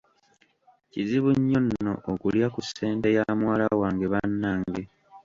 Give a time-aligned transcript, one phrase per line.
[0.91, 4.83] Kizibu nnyo nno okulya ku ssente ya muwala wange bannange.